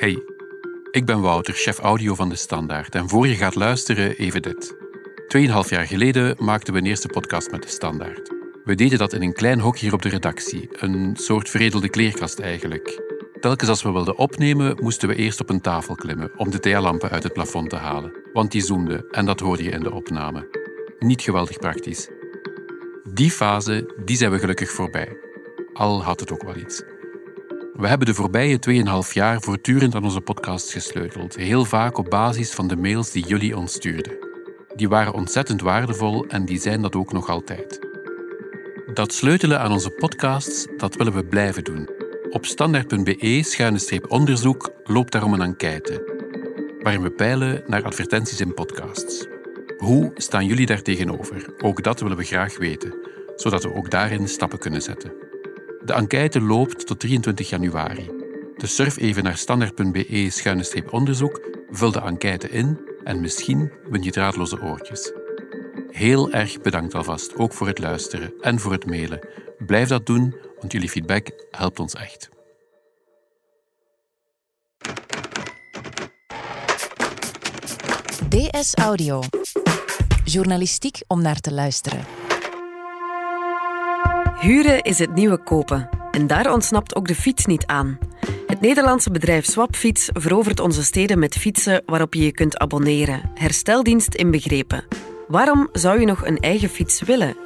[0.00, 0.22] Hey,
[0.90, 2.94] ik ben Wouter, chef audio van De Standaard.
[2.94, 4.76] En voor je gaat luisteren, even dit.
[5.28, 8.32] Tweeënhalf jaar geleden maakten we een eerste podcast met De Standaard.
[8.64, 10.68] We deden dat in een klein hok hier op de redactie.
[10.70, 13.00] Een soort veredelde kleerkast eigenlijk.
[13.40, 17.10] Telkens als we wilden opnemen, moesten we eerst op een tafel klimmen om de thealampen
[17.10, 18.12] uit het plafond te halen.
[18.32, 20.48] Want die zoemden en dat hoorde je in de opname.
[20.98, 22.08] Niet geweldig praktisch.
[23.12, 25.16] Die fase, die zijn we gelukkig voorbij.
[25.72, 26.82] Al had het ook wel iets.
[27.72, 28.58] We hebben de voorbije
[29.06, 33.26] 2,5 jaar voortdurend aan onze podcast gesleuteld, heel vaak op basis van de mails die
[33.26, 34.16] jullie ons stuurden.
[34.74, 37.78] Die waren ontzettend waardevol en die zijn dat ook nog altijd.
[38.94, 41.88] Dat sleutelen aan onze podcasts, dat willen we blijven doen.
[42.30, 46.18] Op standaard.be-onderzoek loopt daarom een enquête,
[46.82, 49.26] waarin we peilen naar advertenties in podcasts.
[49.78, 51.54] Hoe staan jullie daar tegenover?
[51.58, 52.94] Ook dat willen we graag weten,
[53.36, 55.29] zodat we ook daarin stappen kunnen zetten.
[55.84, 58.10] De enquête loopt tot 23 januari.
[58.56, 65.12] Dus surf even naar standaard.be-onderzoek, vul de enquête in en misschien win je draadloze oortjes.
[65.90, 69.28] Heel erg bedankt alvast, ook voor het luisteren en voor het mailen.
[69.58, 72.28] Blijf dat doen, want jullie feedback helpt ons echt.
[78.28, 79.20] DS Audio.
[80.24, 82.19] Journalistiek om naar te luisteren.
[84.40, 85.88] Huren is het nieuwe kopen.
[86.10, 87.98] En daar ontsnapt ook de fiets niet aan.
[88.46, 93.30] Het Nederlandse bedrijf Swapfiets verovert onze steden met fietsen waarop je je kunt abonneren.
[93.34, 94.84] Hersteldienst inbegrepen.
[95.28, 97.36] Waarom zou je nog een eigen fiets willen?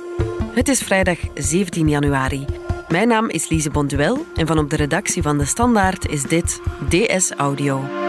[0.55, 2.45] Het is vrijdag 17 januari.
[2.89, 6.61] Mijn naam is Lise Bonduel en van op de redactie van De Standaard is dit
[6.89, 8.04] DS Audio.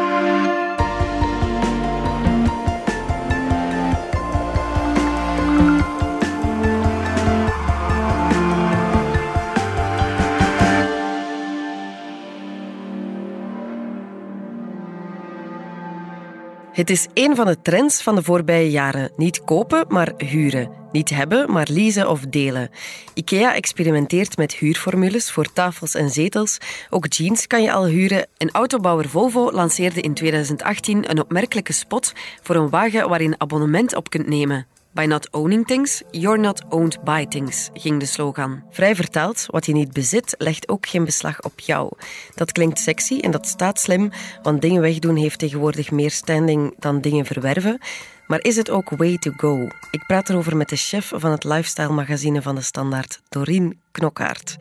[16.75, 19.11] Het is een van de trends van de voorbije jaren.
[19.15, 20.69] Niet kopen, maar huren.
[20.91, 22.69] Niet hebben, maar leasen of delen.
[23.13, 26.57] IKEA experimenteert met huurformules voor tafels en zetels.
[26.89, 28.27] Ook jeans kan je al huren.
[28.37, 33.41] En autobouwer Volvo lanceerde in 2018 een opmerkelijke spot voor een wagen waar je een
[33.41, 34.67] abonnement op kunt nemen.
[34.95, 38.63] By not owning things, you're not owned by things, ging de slogan.
[38.69, 41.91] Vrij vertaald, wat je niet bezit, legt ook geen beslag op jou.
[42.35, 44.11] Dat klinkt sexy en dat staat slim,
[44.41, 47.79] want dingen wegdoen heeft tegenwoordig meer standing dan dingen verwerven.
[48.27, 49.67] Maar is het ook way to go?
[49.91, 54.57] Ik praat erover met de chef van het lifestyle magazine van de Standaard, Doreen Knokkaert.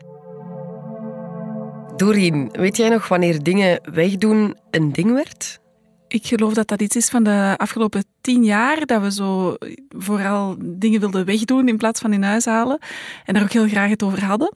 [1.95, 5.59] Doreen, weet jij nog wanneer dingen wegdoen een ding werd?
[6.07, 9.55] Ik geloof dat dat iets is van de afgelopen tien jaar, dat we zo
[9.89, 12.79] vooral dingen wilden wegdoen in plaats van in huis halen.
[13.25, 14.53] En daar ook heel graag het over hadden.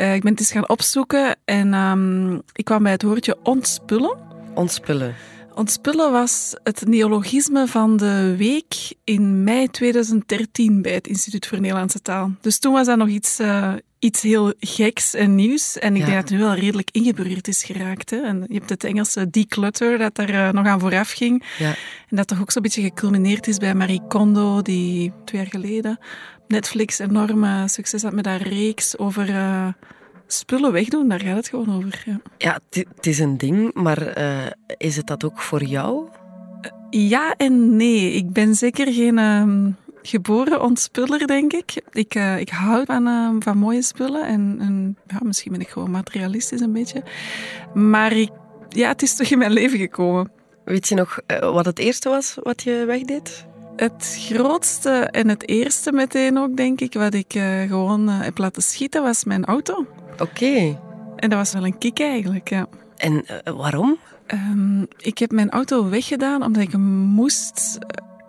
[0.00, 4.18] Uh, ik ben het eens gaan opzoeken en um, ik kwam bij het woordje ontspullen.
[4.54, 5.14] Ontspullen.
[5.54, 12.02] Ontspullen was het neologisme van de week in mei 2013 bij het Instituut voor Nederlandse
[12.02, 12.30] Taal.
[12.40, 15.78] Dus toen was dat nog iets, uh, iets heel geks en nieuws.
[15.78, 18.10] En ik denk dat het nu wel redelijk ingeburgerd is geraakt.
[18.10, 18.20] Hè?
[18.20, 21.44] En je hebt het Engelse declutter dat er uh, nog aan vooraf ging.
[21.58, 21.74] Ja.
[22.08, 25.98] En dat toch ook zo'n beetje geculmineerd is bij Marie Kondo, die twee jaar geleden
[26.48, 29.28] Netflix enorm succes had met haar reeks over...
[29.28, 29.68] Uh,
[30.32, 32.02] spullen wegdoen, daar gaat het gewoon over.
[32.06, 34.46] Ja, ja het is een ding, maar uh,
[34.76, 36.08] is het dat ook voor jou?
[36.90, 38.12] Ja en nee.
[38.12, 39.66] Ik ben zeker geen uh,
[40.02, 41.82] geboren ontspuller, denk ik.
[41.90, 45.68] Ik, uh, ik hou van, uh, van mooie spullen en, en ja, misschien ben ik
[45.68, 47.02] gewoon materialistisch een beetje.
[47.74, 48.30] Maar ik,
[48.68, 50.30] ja, het is toch in mijn leven gekomen.
[50.64, 53.46] Weet je nog wat het eerste was wat je wegdeed?
[53.76, 57.32] Het grootste en het eerste meteen ook, denk ik, wat ik
[57.68, 59.86] gewoon heb laten schieten, was mijn auto.
[60.18, 60.78] Oké.
[61.16, 62.66] En dat was wel een kick eigenlijk, ja.
[62.96, 63.24] En
[63.56, 63.98] waarom?
[64.34, 67.78] Um, ik heb mijn auto weggedaan omdat ik moest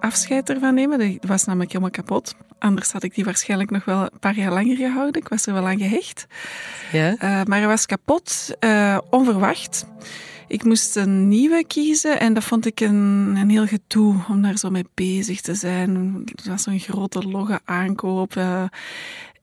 [0.02, 1.00] afscheid ervan nemen.
[1.00, 2.36] Die was namelijk helemaal kapot.
[2.60, 5.22] Anders had ik die waarschijnlijk nog wel een paar jaar langer gehouden.
[5.22, 6.28] Ik was er wel aan gehecht.
[6.92, 7.12] Ja.
[7.12, 9.86] Uh, maar hij was kapot, uh, onverwacht.
[10.48, 14.58] Ik moest een nieuwe kiezen en dat vond ik een, een heel gedoe om daar
[14.58, 16.22] zo mee bezig te zijn.
[16.26, 18.36] Het was zo'n grote logge aankoop.
[18.36, 18.64] Uh,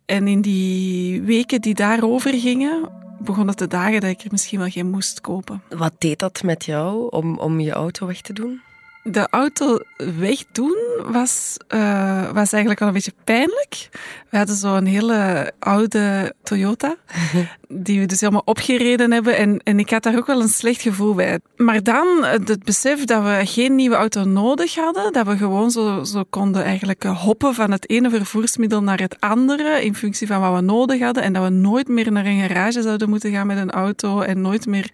[0.06, 2.88] en in die weken die daarover gingen,
[3.20, 5.62] begon het de dagen dat ik er misschien wel geen moest kopen.
[5.68, 8.60] Wat deed dat met jou om, om je auto weg te doen?
[9.10, 9.78] De auto
[10.18, 10.76] wegdoen
[11.06, 13.88] was, uh, was eigenlijk wel een beetje pijnlijk.
[14.30, 16.96] We hadden zo'n hele oude Toyota,
[17.68, 19.36] die we dus helemaal opgereden hebben.
[19.36, 21.38] En, en ik had daar ook wel een slecht gevoel bij.
[21.56, 26.04] Maar dan het besef dat we geen nieuwe auto nodig hadden, dat we gewoon zo,
[26.04, 30.54] zo konden eigenlijk hoppen van het ene vervoersmiddel naar het andere in functie van wat
[30.54, 31.22] we nodig hadden.
[31.22, 34.40] En dat we nooit meer naar een garage zouden moeten gaan met een auto en
[34.40, 34.90] nooit meer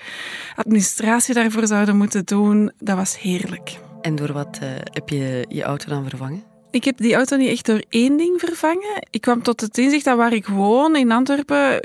[0.57, 2.73] administratie daarvoor zouden moeten doen.
[2.79, 3.79] Dat was heerlijk.
[4.05, 6.43] En door wat uh, heb je je auto dan vervangen?
[6.71, 9.07] Ik heb die auto niet echt door één ding vervangen.
[9.11, 11.81] Ik kwam tot het inzicht dat waar ik woon, in Antwerpen,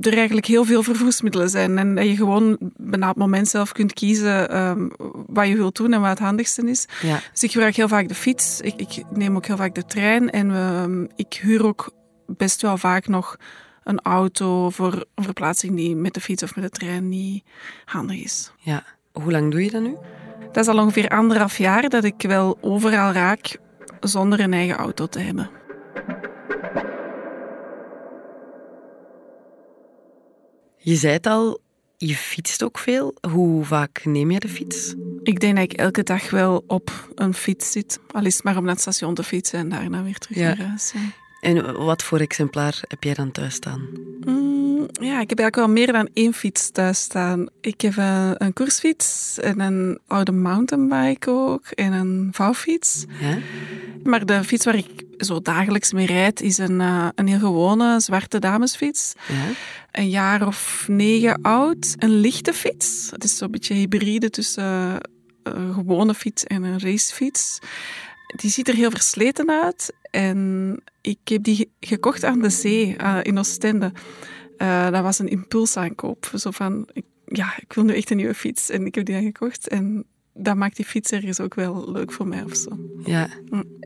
[0.00, 1.78] er eigenlijk heel veel vervoersmiddelen zijn.
[1.78, 4.90] En dat je gewoon bijna op moment zelf kunt kiezen um,
[5.26, 6.86] wat je wilt doen en wat het handigste is.
[7.02, 7.20] Ja.
[7.32, 8.60] Dus ik gebruik heel vaak de fiets.
[8.60, 10.30] Ik, ik neem ook heel vaak de trein.
[10.30, 11.92] En um, ik huur ook
[12.26, 13.36] best wel vaak nog
[13.84, 17.44] een auto voor een verplaatsing die met de fiets of met de trein niet
[17.84, 18.50] handig is.
[18.58, 18.84] Ja.
[19.12, 19.96] Hoe lang doe je dat nu?
[20.52, 23.58] Dat is al ongeveer anderhalf jaar dat ik wel overal raak
[24.00, 25.50] zonder een eigen auto te hebben.
[30.76, 31.60] Je zei het al,
[31.96, 33.14] je fietst ook veel.
[33.30, 34.94] Hoe vaak neem je de fiets?
[35.22, 37.98] Ik denk dat ik elke dag wel op een fiets zit.
[38.10, 40.54] Al is het maar om naar het station te fietsen en daarna weer terug Ja.
[40.54, 40.92] naar huis.
[40.94, 41.00] ja.
[41.40, 43.88] En wat voor exemplaar heb jij dan thuis staan?
[44.20, 44.55] Mm,
[44.92, 47.46] ja, ik heb eigenlijk wel meer dan één fiets thuis staan.
[47.60, 53.04] Ik heb een, een koersfiets en een oude mountainbike ook en een vouwfiets.
[53.20, 53.38] Ja?
[54.04, 58.00] Maar de fiets waar ik zo dagelijks mee rijd is een, eh, een heel gewone
[58.00, 59.12] zwarte damesfiets.
[59.28, 59.44] Ja?
[60.00, 61.94] Een jaar of negen oud.
[61.98, 63.08] Een lichte fiets.
[63.10, 64.96] Het is zo'n beetje hybride tussen eh,
[65.42, 67.58] een gewone fiets en een racefiets.
[68.36, 69.92] Die ziet er heel versleten uit.
[70.10, 73.92] En ik heb die ge- gekocht aan de zee eh, in Oostende.
[74.56, 76.30] Eh, dat was een impulsaankoop.
[76.34, 78.70] Zo van, ik, ja, ik wil nu echt een nieuwe fiets.
[78.70, 79.68] En ik heb die dan gekocht.
[79.68, 82.78] En dat maakt die fiets ergens ook wel leuk voor mij of zo.
[83.04, 83.28] Ja?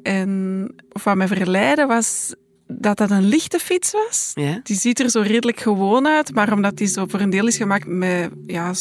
[0.02, 2.34] En wat mij verleidde was
[2.66, 4.30] dat dat een lichte fiets was.
[4.34, 4.60] Ja?
[4.62, 7.56] Die ziet er zo redelijk gewoon uit, maar omdat die zo voor een deel is
[7.56, 8.72] gemaakt met ja,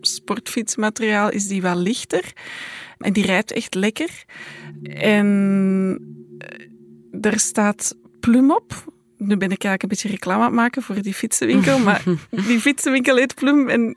[0.00, 2.32] sportfietsmateriaal, is die wel lichter.
[2.98, 4.24] En die rijdt echt lekker.
[4.82, 5.98] En
[6.38, 8.92] eh, er staat Plum op.
[9.26, 12.02] Nu ben ik eigenlijk een beetje reclame aan het maken voor die fietsenwinkel, maar
[12.48, 13.88] die fietsenwinkel heet Plum en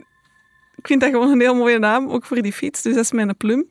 [0.76, 2.82] ik vind dat gewoon een heel mooie naam, ook voor die fiets.
[2.82, 3.66] Dus dat is mijn Plum.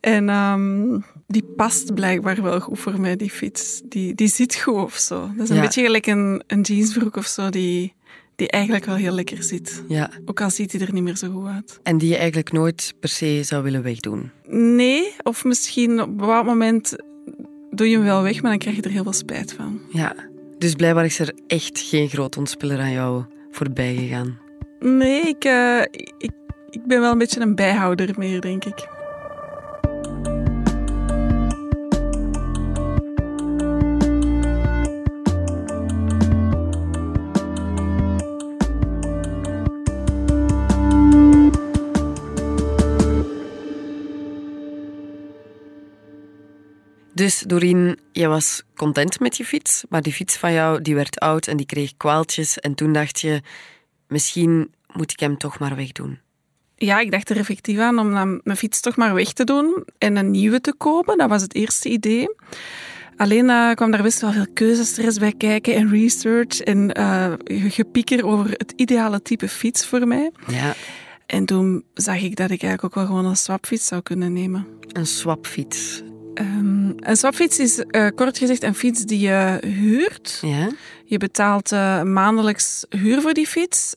[0.00, 3.80] En ehm, die past blijkbaar wel goed voor mij, die fiets.
[3.84, 5.30] Die, die zit goed of zo.
[5.36, 5.62] Dat is een Ja.
[5.62, 7.94] beetje gelijk een, een jeansbroek of zo, die,
[8.36, 9.82] die eigenlijk wel heel lekker zit.
[9.88, 10.10] Ja.
[10.24, 11.80] Ook al ziet hij er niet meer zo goed uit.
[11.82, 14.30] En die je eigenlijk nooit per se zou willen wegdoen?
[14.48, 16.96] Nee, of misschien op een bepaald moment
[17.70, 19.80] doe je hem wel weg, maar dan krijg je er heel veel spijt van.
[19.92, 20.14] Ja.
[20.64, 24.38] Dus blijkbaar is er echt geen groot ontspiller aan jou voorbij gegaan.
[24.80, 25.82] Nee, eh,
[26.18, 26.30] ik,
[26.70, 28.88] ik ben wel een beetje een bijhouder meer, denk ik.
[47.14, 51.18] Dus Doreen, je was content met je fiets, maar die fiets van jou die werd
[51.18, 52.58] oud en die kreeg kwaaltjes.
[52.58, 53.40] En toen dacht je,
[54.08, 56.18] misschien moet ik hem toch maar wegdoen.
[56.76, 59.84] Ja, ik dacht er effectief aan om dan mijn fiets toch maar weg te doen
[59.98, 61.18] en een nieuwe te kopen.
[61.18, 62.34] Dat was het eerste idee.
[63.16, 68.26] Alleen eh, kwam daar best wel veel keuzestress bij kijken en research en eh, gepieker
[68.26, 70.30] over het ideale type fiets voor mij.
[70.46, 70.74] Ja,
[71.26, 74.66] En toen zag ik dat ik eigenlijk ook wel gewoon een swapfiets zou kunnen nemen.
[74.92, 76.02] een swapfiets.
[76.34, 80.38] Ehm, een swapfiets is eh, kort gezegd een fiets die je huurt.
[80.42, 80.68] Ja?
[81.04, 83.92] Je betaalt eh, maandelijks huur voor die fiets.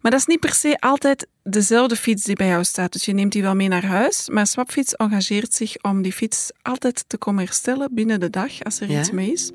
[0.00, 2.92] Maar dat is niet per se altijd dezelfde fiets die bij jou staat.
[2.92, 4.28] Dus je neemt die wel mee naar huis.
[4.28, 8.80] Maar Swapfiets engageert zich om die fiets altijd te komen herstellen binnen de dag, als
[8.80, 8.98] er Ja.
[9.00, 9.50] iets mee is.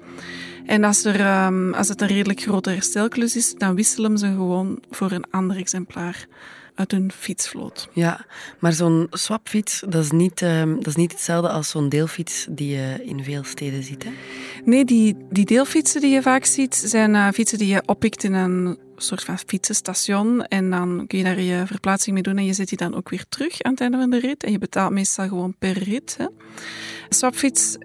[0.66, 4.80] En als, er, ehm, als het een redelijk grote herstelklus is, dan wisselen ze gewoon
[4.90, 6.26] voor een ander exemplaar
[6.78, 7.90] uit hun fietsvloot.
[7.94, 8.26] Ja,
[8.60, 12.76] maar zo'n swapfiets, dat is niet, ehm, dat is niet hetzelfde als zo'n deelfiets die
[12.76, 14.04] je in veel steden ziet.
[14.04, 14.10] Hè?
[14.66, 18.34] Nee, die, die deelfietsen die je vaak ziet, zijn eh, fietsen die je oppikt in
[18.34, 20.46] een soort van fietsenstation.
[20.46, 23.10] En dan kun je daar je verplaatsing mee doen en je zet die dan ook
[23.10, 24.44] weer terug aan het einde van de rit.
[24.44, 26.16] En je betaalt meestal gewoon per rit.
[26.18, 26.26] Hè.
[27.10, 27.78] Swapfiets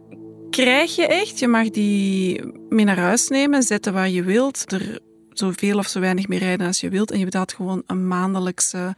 [0.51, 1.39] krijg je echt.
[1.39, 4.73] Je mag die mee naar huis nemen, zetten waar je wilt.
[4.73, 5.01] Er
[5.33, 7.11] zoveel of zo weinig mee rijden als je wilt.
[7.11, 8.97] En je betaalt gewoon een maandelijkse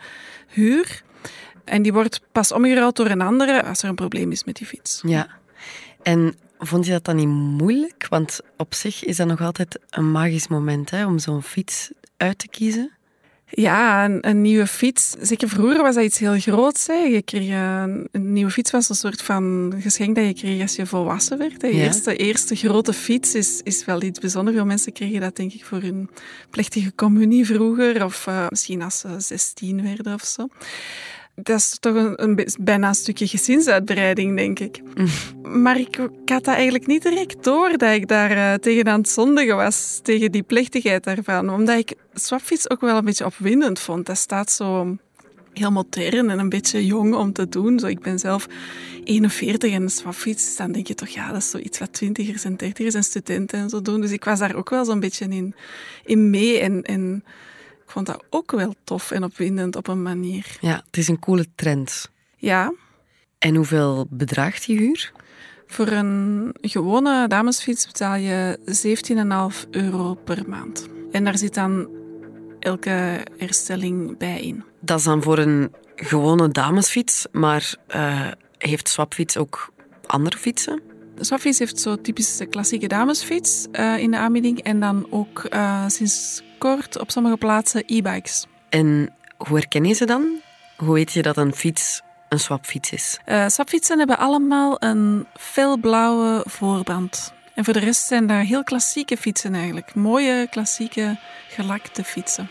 [0.48, 1.02] huur.
[1.64, 4.66] En die wordt pas omgeruild door een andere als er een probleem is met die
[4.66, 5.02] fiets.
[5.06, 5.28] Ja.
[6.02, 8.06] En vond je dat dan niet moeilijk?
[8.08, 12.38] Want op zich is dat nog altijd een magisch moment hè, om zo'n fiets uit
[12.38, 12.92] te kiezen.
[13.56, 15.14] Ja, een, een, nieuwe fiets.
[15.20, 16.86] Zeker vroeger was dat iets heel groots.
[16.86, 16.94] Hè.
[16.94, 20.76] Je kreeg een, een, nieuwe fiets was een soort van geschenk dat je kreeg als
[20.76, 21.60] je volwassen werd.
[21.60, 24.56] De eerste, eerste grote fiets is, is wel iets bijzonders.
[24.56, 26.10] Veel mensen kregen dat denk ik voor hun
[26.50, 28.04] plechtige communie vroeger.
[28.04, 30.48] Of uh, misschien als ze 16 werden of zo
[31.34, 34.80] dat is toch een, een, bijna een stukje gezinsuitbreiding, denk ik.
[34.94, 35.06] Mm.
[35.62, 39.00] Maar ik, ik, had dat eigenlijk niet direct door dat ik daar uh, tegen aan
[39.00, 41.50] het zondigen was, tegen die plechtigheid daarvan.
[41.50, 44.06] Omdat ik swapfiets ook wel een beetje opwindend vond.
[44.06, 44.96] Dat staat zo
[45.52, 47.78] heel modern en een beetje jong om te doen.
[47.78, 48.46] Zo, ik ben zelf
[49.04, 52.94] 41 en swapfiets, dan denk je toch, ja, dat is zoiets wat twintigers en dertigers
[52.94, 54.00] en studenten en zo doen.
[54.00, 55.54] Dus ik was daar ook wel zo'n beetje in,
[56.04, 56.82] in mee en...
[56.82, 57.24] en
[57.94, 60.56] vond dat ook wel tof en opwindend op een manier.
[60.60, 62.10] Ja, het is een coole trend.
[62.36, 62.72] Ja.
[63.38, 65.12] En hoeveel bedraagt die huur?
[65.66, 68.58] Voor een gewone damesfiets betaal je
[69.64, 70.86] 17,5 euro per maand.
[71.12, 71.88] En daar zit dan
[72.58, 74.64] elke herstelling bij in.
[74.80, 79.72] Dat is dan voor een gewone damesfiets, maar uh, heeft Swapfiets ook
[80.06, 80.82] andere fietsen?
[81.18, 86.42] Swapfiets heeft zo typische klassieke damesfiets uh, in de aanbieding en dan ook uh, sinds
[87.00, 88.46] op sommige plaatsen e-bikes.
[88.68, 90.40] En hoe herken je ze dan?
[90.76, 93.18] Hoe weet je dat een fiets een swapfiets is?
[93.26, 97.32] Uh, swapfietsen hebben allemaal een felblauwe voorband.
[97.54, 99.94] En voor de rest zijn daar heel klassieke fietsen eigenlijk.
[99.94, 101.18] Mooie, klassieke,
[101.48, 102.48] gelakte fietsen.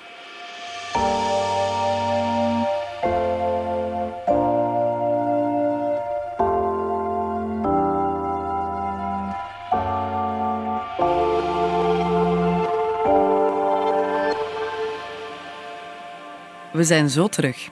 [16.83, 17.69] We zijn zo terug.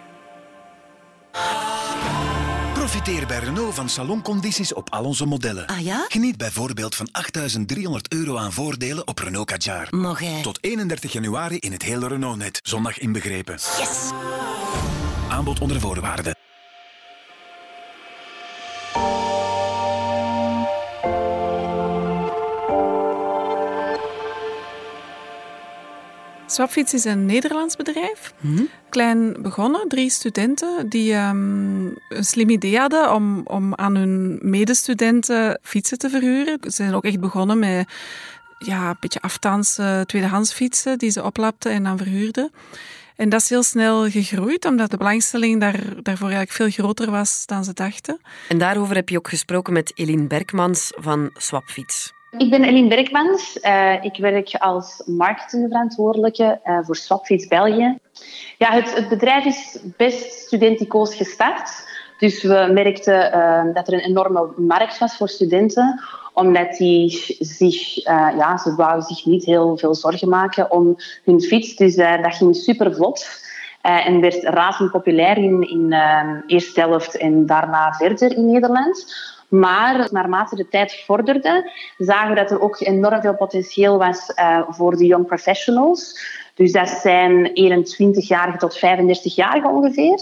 [2.73, 5.67] Profiteer bij Renault van saloncondities op al onze modellen.
[5.67, 6.05] Ah ja?
[6.07, 9.87] Geniet bijvoorbeeld van 8.300 euro aan voordelen op Renault Kadjar.
[9.89, 10.41] Nog hè?
[10.41, 12.59] Tot 31 januari in het hele Renault-net.
[12.63, 13.53] Zondag inbegrepen.
[13.53, 14.11] Yes!
[15.29, 16.40] Aanbod onder voorwaarden.
[26.51, 28.33] Swapfiets is een Nederlands bedrijf.
[28.39, 34.39] Mm Klein begonnen, drie studenten die um, een slim idee hadden om, om aan hun
[34.41, 36.57] medestudenten fietsen te verhuren.
[36.61, 37.87] Ze zijn ook echt begonnen met
[38.57, 42.51] ja, een beetje afstands uh, tweedehands fietsen die ze oplapten en dan verhuurden.
[43.15, 47.45] En dat is heel snel gegroeid, omdat de belangstelling daar, daarvoor eigenlijk veel groter was
[47.45, 48.21] dan ze dachten.
[48.47, 52.13] En daarover heb je ook gesproken met Eline Berkmans van Swapfiets.
[52.37, 53.57] Ik ben Eline Berkmans.
[53.61, 57.97] Uh, ik werk als marketingverantwoordelijke uh, voor Swapfiets België.
[58.57, 61.89] Ja, het, het, bedrijf is best studenticoos gestart.
[62.17, 66.01] Dus we merkten uh, dat er een enorme markt was voor studenten,
[66.33, 71.75] omdat die zich, ja, ze zich niet heel veel zorgen maken om hun fiets.
[71.75, 73.27] Dus dat ging super vlot.
[73.81, 75.95] en werd razend populair in, in
[76.47, 79.05] eerste helft en daarna verder in Nederland.
[79.51, 84.61] Maar naarmate de tijd vorderde, zagen we dat er ook enorm veel potentieel was uh,
[84.69, 86.19] voor de young professionals.
[86.55, 90.19] Dus dat zijn 21-jarigen tot 35-jarigen ongeveer,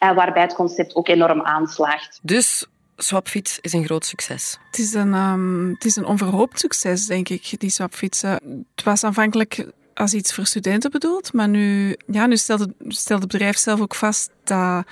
[0.00, 2.18] uh, waarbij het concept ook enorm aanslaagt.
[2.22, 4.58] Dus Swapfiets is een groot succes.
[4.70, 8.64] Het is een, um, het is een onverhoopt succes, denk ik, die Swapfietsen.
[8.74, 13.22] Het was aanvankelijk als iets voor studenten bedoeld, maar nu, ja, nu stelt, het, stelt
[13.22, 14.84] het bedrijf zelf ook vast dat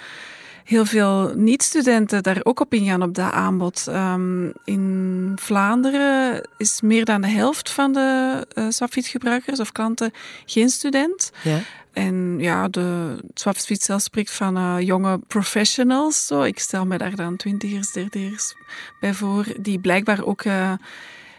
[0.68, 3.86] heel veel niet-studenten daar ook op ingaan op dat aanbod.
[3.88, 10.12] Um, in Vlaanderen is meer dan de helft van de uh, Swapfiets-gebruikers of klanten
[10.46, 11.30] geen student.
[11.42, 11.58] Ja.
[11.92, 16.26] En ja, de Swapfiets zelf spreekt van uh, jonge professionals.
[16.26, 16.42] Zo.
[16.42, 18.54] Ik stel me daar dan twintigers, dertigers
[19.00, 20.72] bij voor, die blijkbaar ook uh,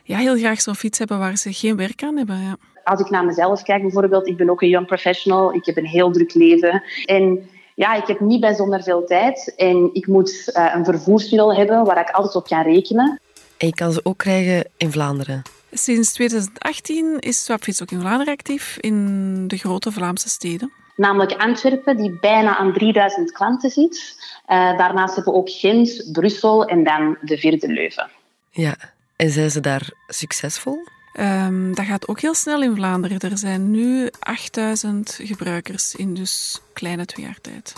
[0.03, 2.39] ja, heel graag zo'n fiets hebben waar ze geen werk aan hebben.
[2.39, 2.57] Ja.
[2.83, 5.53] Als ik naar mezelf kijk bijvoorbeeld, ik ben ook een young professional.
[5.53, 6.83] Ik heb een heel druk leven.
[7.05, 11.85] En ja, ik heb niet bijzonder veel tijd en ik moet uh, een vervoersmiddel hebben
[11.85, 13.19] waar ik altijd op kan rekenen.
[13.57, 15.41] En je kan ze ook krijgen in Vlaanderen?
[15.71, 20.71] Sinds 2018 is Swapfiets ook in Vlaanderen actief, in de grote Vlaamse steden.
[20.95, 24.15] Namelijk Antwerpen, die bijna aan 3000 klanten zit.
[24.47, 28.09] Uh, daarnaast hebben we ook Gent, Brussel en dan de vierde Leuven.
[28.49, 28.75] Ja,
[29.15, 30.77] en zijn ze daar succesvol?
[31.13, 33.19] Um, dat gaat ook heel snel in Vlaanderen.
[33.19, 37.73] Er zijn nu 8000 gebruikers in dus kleine twee jaar tijd.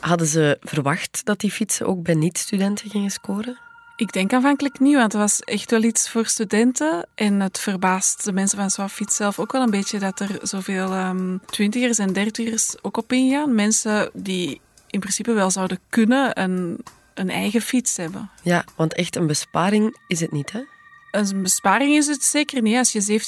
[0.00, 3.58] Hadden ze verwacht dat die fietsen ook bij niet-studenten gingen scoren?
[3.96, 7.06] Ik denk aanvankelijk niet, want het was echt wel iets voor studenten.
[7.14, 10.96] En het verbaast de mensen van Swapfiets zelf ook wel een beetje dat er zoveel
[10.96, 13.54] um, twintigers en dertigers ook op ingaan.
[13.54, 14.60] Mensen die
[14.90, 16.84] in principe wel zouden kunnen een,
[17.14, 18.30] een eigen fiets hebben.
[18.42, 20.60] Ja, want echt een besparing is het niet, hè?
[21.10, 22.76] Een besparing is het zeker niet.
[22.76, 23.20] Als je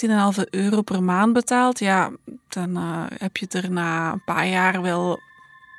[0.42, 2.10] 17,5 euro per maand betaalt, ja,
[2.48, 5.20] dan uh, heb je er na een paar jaar wel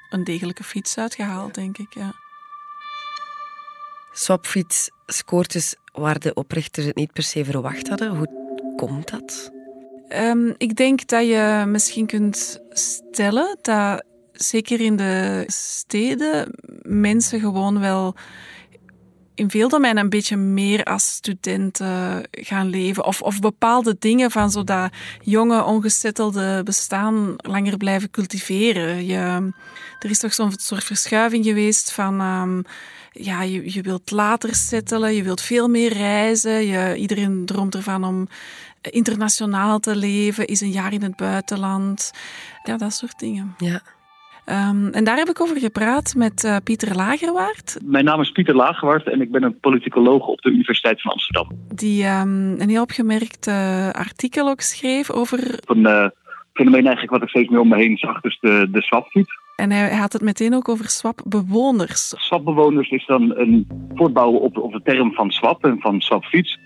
[0.10, 1.94] een degelijke fiets uitgehaald, denk ik.
[1.94, 2.14] Ja.
[4.12, 8.18] Swapfiets scoort dus waar de oprichters het niet per se verwacht hadden.
[8.18, 9.52] Hoe komt dat?
[10.10, 17.80] Um, ik denk dat je misschien kunt stellen dat zeker in de steden mensen gewoon
[17.80, 18.16] wel
[19.36, 23.06] in veel domeinen een beetje meer als studenten gaan leven.
[23.06, 29.06] Of, of bepaalde dingen van zo dat jonge, ongesettelde bestaan langer blijven cultiveren.
[29.06, 29.52] Je,
[30.00, 32.22] er is toch zo'n soort verschuiving geweest van...
[32.22, 32.64] Um,
[33.14, 36.66] ja, je, je wilt later settelen, je wilt veel meer reizen.
[36.66, 38.28] Je, iedereen droomt ervan om
[38.82, 42.12] internationaal te leven, is een jaar in het buitenland.
[42.64, 43.56] Ja, dat soort dingen.
[43.58, 43.82] Ja.
[44.46, 47.78] Um, en daar heb ik over gepraat met uh, Pieter Lagerwaard.
[47.84, 51.48] Mijn naam is Pieter Lagerwaard en ik ben een politicoloog op de Universiteit van Amsterdam.
[51.76, 55.60] Die um, een heel opgemerkt uh, artikel ook schreef over...
[55.66, 56.08] Een uh,
[56.54, 59.40] fenomeen eigenlijk wat ik steeds meer om me heen zag, dus de, de swapfiets.
[59.56, 62.14] En hij had het meteen ook over swapbewoners.
[62.18, 66.58] Swapbewoners is dan een voortbouwen op, op de term van swap en van swapfiets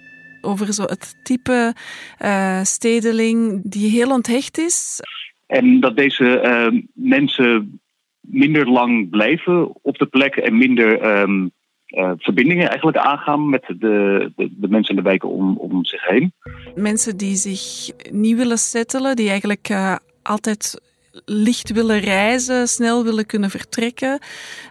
[0.46, 1.74] over zo het type
[2.22, 5.00] uh, stedeling die heel onthecht is.
[5.47, 7.79] En dat deze uh, mensen
[8.19, 11.51] minder lang blijven op de plek en minder um,
[11.87, 16.07] uh, verbindingen eigenlijk aangaan met de, de, de, mensen in de wijken om, om zich
[16.07, 16.33] heen.
[16.75, 20.81] Mensen die zich niet willen settelen, die eigenlijk altijd
[21.25, 24.19] licht willen reizen, snel willen kunnen vertrekken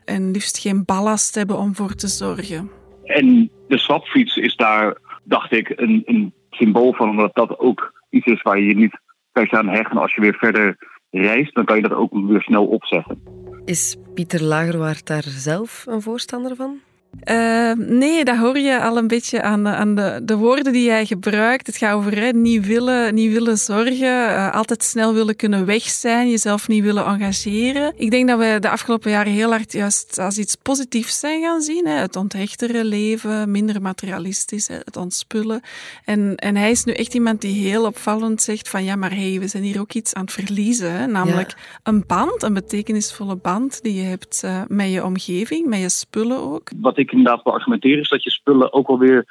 [0.04, 2.71] en liefst geen ballast hebben om voor te zorgen.
[3.04, 8.26] En de swapfiets is daar dacht ik, een, een symbool van, omdat dat ook iets
[8.26, 9.00] is waar je je niet
[9.35, 9.99] per se aan hechten.
[9.99, 10.76] Als je weer verder
[11.11, 13.23] reist, dan kan je dat ook weer snel opzeggen.
[13.64, 16.81] Is Pieter Lagerwaard daar zelf een voorstander van?
[17.30, 21.06] Uh, nee, dat hoor je al een beetje aan, aan de, de, woorden die jij
[21.06, 21.66] gebruikt.
[21.66, 25.83] Het gaat over hè, niet, willen, niet willen zorgen, uh, altijd snel willen kunnen weg
[25.83, 27.92] zijn, jezelf niet willen engageren.
[27.97, 31.61] Ik denk dat we de afgelopen jaren heel hard juist als iets positiefs zijn gaan
[31.61, 31.87] zien.
[31.87, 31.94] Hè.
[31.94, 35.61] Het onthechtere leven, minder materialistisch, hè, het ontspullen.
[36.04, 39.40] En, en hij is nu echt iemand die heel opvallend zegt van ja, maar hey,
[39.40, 40.92] we zijn hier ook iets aan het verliezen.
[40.92, 41.06] Hè.
[41.06, 41.56] Namelijk ja.
[41.83, 46.38] een band, een betekenisvolle band die je hebt uh, met je omgeving, met je spullen
[46.38, 46.71] ook.
[46.76, 49.25] Wat ik inderdaad beargumenteren is dat je spullen ook alweer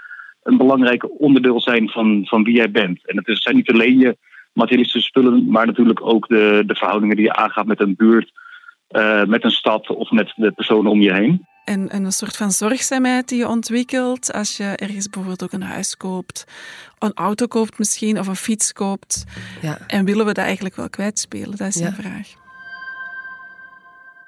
[0.44, 3.08] een belangrijk onderdeel zijn van, van wie jij bent.
[3.08, 4.18] En het zijn niet alleen je
[4.54, 8.32] materialistische spullen, maar natuurlijk ook de, de verhoudingen die je aangaat met een buurt,
[8.90, 11.48] uh, met een stad of met de personen om je heen.
[11.66, 15.62] En, en, een soort van zorgzaamheid die je ontwikkelt als je ergens bijvoorbeeld ook een
[15.62, 16.46] huis koopt,
[17.00, 19.24] een auto koopt misschien of een fiets koopt.
[19.62, 19.78] Ja.
[19.88, 21.58] En willen we dat eigenlijk wel kwijtspelen?
[21.58, 21.86] Dat is ja.
[21.86, 22.43] een vraag.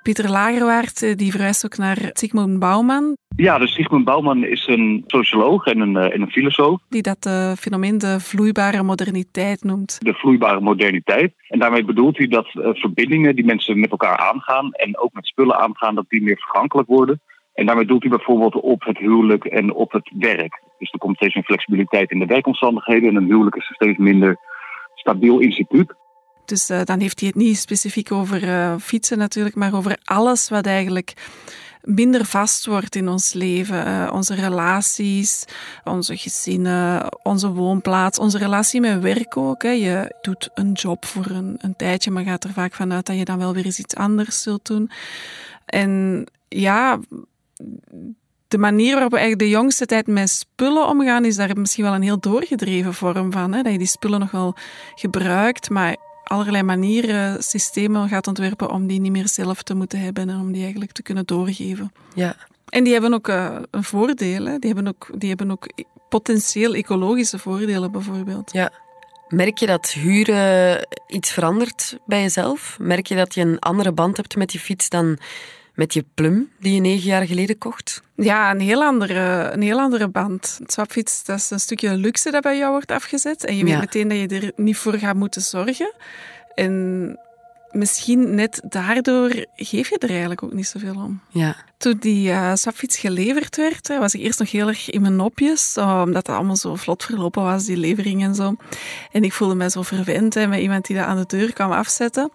[0.05, 3.17] Pieter Lagerwaard eh, die verwijst ook naar Sigmund Bauman.
[3.35, 6.81] Ja, dus Sigmund Bauman is een socioloog en een, en een filosoof.
[6.89, 9.97] Die dat uh, fenomeen de vloeibare moderniteit noemt.
[10.01, 11.33] De vloeibare moderniteit.
[11.47, 15.25] En daarmee bedoelt hij dat uh, verbindingen die mensen met elkaar aangaan en ook met
[15.25, 17.21] spullen aangaan, dat die meer vergankelijk worden.
[17.53, 20.61] En daarmee doelt hij bijvoorbeeld op het huwelijk en op het werk.
[20.79, 23.97] Dus er komt steeds meer flexibiliteit in de werkomstandigheden en een huwelijk is een steeds
[23.97, 24.37] minder
[24.95, 25.93] stabiel instituut.
[26.45, 30.49] Dus uh, dan heeft hij het niet specifiek over uh, fietsen natuurlijk, maar over alles
[30.49, 31.13] wat eigenlijk
[31.86, 33.88] minder vast wordt in ons leven.
[33.88, 35.45] Uh, onze relaties,
[35.84, 39.63] onze gezinnen, onze woonplaats, onze relatie met werk ook.
[39.63, 39.69] Hè.
[39.69, 43.25] Je doet een job voor een, een tijdje, maar gaat er vaak vanuit dat je
[43.25, 44.91] dan wel weer eens iets anders zult doen.
[45.65, 46.99] En ja,
[48.47, 51.93] de manier waarop we eigenlijk de jongste tijd met spullen omgaan, is daar misschien wel
[51.93, 53.53] een heel doorgedreven vorm van.
[53.53, 53.62] Hè?
[53.62, 54.55] Dat je die spullen nog wel
[54.95, 60.29] gebruikt, maar allerlei manieren, systemen gaat ontwerpen om die niet meer zelf te moeten hebben
[60.29, 61.91] en om die eigenlijk te kunnen doorgeven.
[62.13, 62.35] Ja.
[62.69, 64.45] En die hebben ook uh, een voordeel.
[64.45, 64.59] Hè?
[64.59, 65.67] Die, hebben ook, die hebben ook
[66.09, 68.51] potentieel ecologische voordelen bijvoorbeeld.
[68.53, 68.71] Ja.
[69.27, 72.77] Merk je dat huren iets verandert bij jezelf?
[72.79, 75.17] Merk je dat je een andere band hebt met die fiets dan
[75.75, 78.01] met je plum die je negen jaar geleden kocht?
[78.15, 80.57] Ja, een heel andere, een heel andere band.
[80.61, 83.45] Het swapfiets, dat is een stukje luxe dat bij jou wordt afgezet.
[83.45, 83.79] En je weet ja.
[83.79, 85.93] meteen dat je er niet voor gaat moeten zorgen.
[86.55, 87.19] En
[87.71, 91.21] misschien net daardoor geef je er eigenlijk ook niet zoveel om.
[91.29, 91.55] Ja.
[91.77, 95.77] Toen die uh, swapfiets geleverd werd, was ik eerst nog heel erg in mijn nopjes,
[95.77, 98.55] omdat het allemaal zo vlot verlopen was, die levering en zo.
[99.11, 101.71] En ik voelde me zo verwend hè, met iemand die dat aan de deur kwam
[101.71, 102.31] afzetten.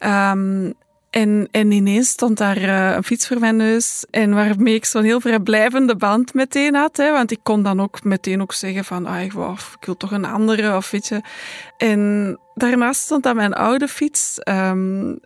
[0.00, 0.74] Um,
[1.10, 4.04] en, en ineens stond daar uh, een fiets voor mijn neus.
[4.10, 6.96] En waarmee ik zo'n heel vrijblijvende band meteen had.
[6.96, 9.06] Hè, want ik kon dan ook meteen ook zeggen van...
[9.06, 11.20] Ah, ik, wil toch een andere, of weet je.
[11.76, 14.38] En daarnaast stond dan mijn oude fiets.
[14.48, 15.18] Um,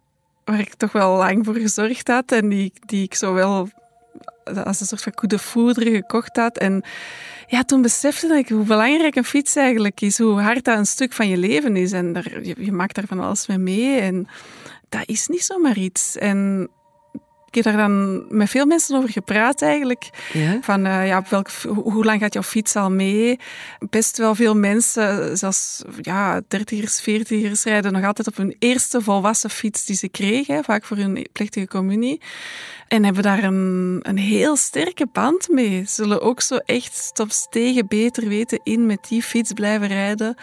[0.45, 2.33] waar ik toch wel lang voor gezorgd had.
[2.33, 3.68] En die, die ik zo wel
[4.64, 6.59] als een soort van coup de foudre gekocht had.
[6.59, 6.83] En
[7.47, 10.18] ja, toen besefte ik hoe belangrijk een fiets eigenlijk is.
[10.18, 11.92] Hoe hard dat een stuk van je leven is.
[11.92, 14.01] En daar, je, je maakt daar van alles mee mee.
[14.01, 14.29] En
[14.93, 16.17] dat is niet zomaar iets.
[16.17, 16.69] En
[17.53, 20.11] ik heb daar dan met veel mensen over gepraat eigenlijk.
[20.33, 20.59] Ja?
[20.61, 23.39] Van uh, ja, welk, hoe lang gaat jouw fiets al mee?
[23.91, 29.51] Best wel veel mensen, zelfs ja, dertigers, veertigers, rijden nog altijd op hun eerste volwassen
[29.51, 32.21] fiets die ze kregen, vaak voor hun plechtige communie.
[32.89, 35.85] En hebben daar een, een heel sterke band mee.
[35.87, 40.35] Zullen ook zo echt tot stegen beter weten in met die fiets blijven rijden.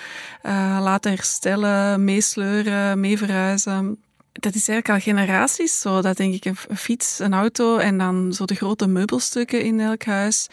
[0.44, 4.00] Uh, laten herstellen, meesleuren, mee verhuizen
[4.32, 6.02] dat is eigenlijk al generaties zo.
[6.02, 10.04] Dat denk ik, een fiets, een auto en dan zo de grote meubelstukken in elk
[10.04, 10.48] huis.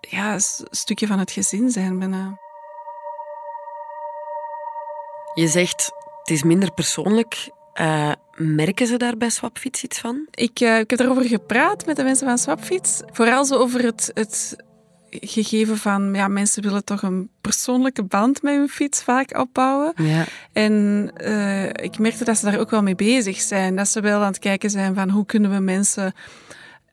[0.00, 2.38] Ja, een stukje van het gezin zijn bijna.
[5.34, 7.50] Je zegt, het is minder persoonlijk.
[7.80, 10.26] Uh, merken ze daar bij Swapfiets iets van?
[10.30, 13.00] Ik, uh, ik heb erover gepraat met de mensen van Swapfiets.
[13.12, 14.56] Vooral zo over het, het
[15.10, 19.92] gegeven van ja, mensen willen toch een persoonlijke band met hun fiets vaak opbouwen.
[19.96, 20.24] Ja.
[20.52, 20.72] En
[21.20, 23.76] uh, ik merkte dat ze daar ook wel mee bezig zijn.
[23.76, 26.14] Dat ze wel aan het kijken zijn van hoe kunnen we mensen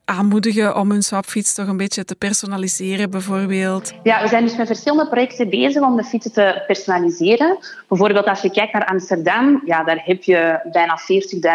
[0.05, 3.93] aanmoedigen om hun swapfiets toch een beetje te personaliseren, bijvoorbeeld?
[4.03, 7.57] Ja, we zijn dus met verschillende projecten bezig om de fietsen te personaliseren.
[7.87, 10.99] Bijvoorbeeld als je kijkt naar Amsterdam, ja, daar heb je bijna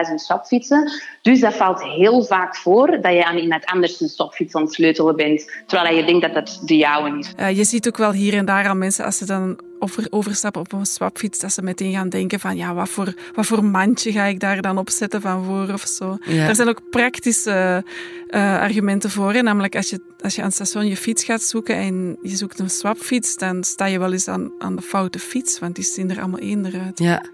[0.08, 0.90] 40.000 swapfietsen.
[1.22, 4.72] Dus dat valt heel vaak voor dat je aan iemand anders een stopfiets aan het
[4.72, 7.32] sleutelen bent, terwijl je denkt dat dat de jouwe is.
[7.40, 10.60] Uh, je ziet ook wel hier en daar aan mensen, als ze dan over, overstappen
[10.60, 14.12] op een swapfiets, dat ze meteen gaan denken van ja, wat voor, wat voor mandje
[14.12, 16.18] ga ik daar dan opzetten van voor of zo.
[16.24, 16.48] Ja.
[16.48, 17.84] Er zijn ook praktische
[18.28, 19.32] uh, argumenten voor.
[19.32, 19.42] Hè?
[19.42, 22.58] Namelijk als je, als je aan het station je fiets gaat zoeken en je zoekt
[22.58, 26.10] een swapfiets, dan sta je wel eens aan, aan de foute fiets, want die zien
[26.10, 26.98] er allemaal één eruit.
[26.98, 27.24] Ja.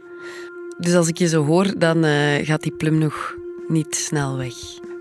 [0.79, 3.37] Dus als ik je zo hoor, dan uh, gaat die plum nog
[3.69, 4.55] niet snel weg.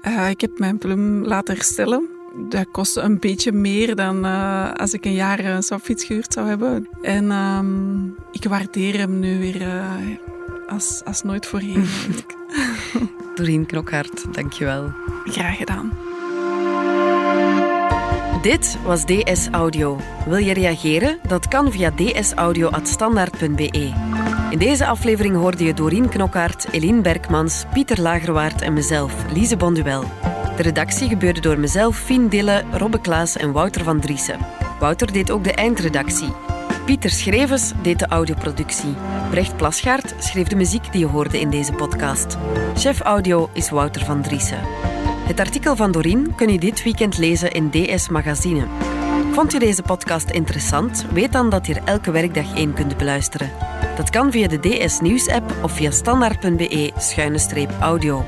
[0.07, 2.14] Uh, ik heb mijn plum laten herstellen.
[2.37, 6.47] Dat kostte een beetje meer dan uh, als ik een jaar een swapfiets gehuurd zou
[6.47, 6.87] hebben.
[7.01, 9.93] En um, ik waardeer hem nu weer uh,
[10.67, 11.85] als, als nooit voorheen.
[13.35, 14.91] Doreen Knokhart, dankjewel.
[15.25, 15.91] Graag gedaan.
[18.41, 19.99] Dit was DS Audio.
[20.25, 21.19] Wil je reageren?
[21.27, 23.93] Dat kan via dsaudio.standaard.be.
[24.49, 30.03] In deze aflevering hoorde je Doreen Knokkaert, Eline Berkmans, Pieter Lagerwaard en mezelf, Lise Bonduel.
[30.55, 34.39] De redactie gebeurde door mezelf, Fien Dille, Robbe Klaas en Wouter van Driessen.
[34.79, 36.33] Wouter deed ook de eindredactie.
[36.85, 38.95] Pieter Schrevens deed de audioproductie.
[39.29, 42.37] Brecht Plasgaard schreef de muziek die je hoorde in deze podcast.
[42.75, 44.59] Chef audio is Wouter van Driessen.
[45.27, 48.65] Het artikel van Doreen kun je dit weekend lezen in DS Magazine.
[49.31, 51.05] Vond je deze podcast interessant?
[51.13, 53.51] Weet dan dat je er elke werkdag één kunt beluisteren.
[53.95, 58.25] Dat kan via de DS Nieuws app of via standaard.be-audio.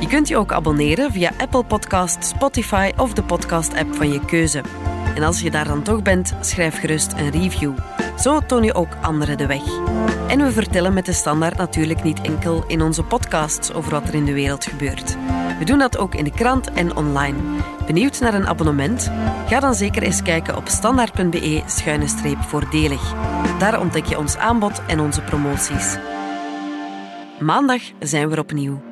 [0.00, 4.62] Je kunt je ook abonneren via Apple Podcast, Spotify of de podcast-app van je keuze.
[5.14, 7.72] En als je daar dan toch bent, schrijf gerust een review.
[8.18, 9.62] Zo toon je ook anderen de weg.
[10.28, 14.14] En we vertellen met de standaard natuurlijk niet enkel in onze podcasts over wat er
[14.14, 15.16] in de wereld gebeurt.
[15.58, 17.38] We doen dat ook in de krant en online.
[17.86, 19.10] Benieuwd naar een abonnement?
[19.48, 23.14] Ga dan zeker eens kijken op standaard.be-voordelig.
[23.58, 25.96] Daar ontdek je ons aanbod en onze promoties.
[27.38, 28.87] Maandag zijn we opnieuw.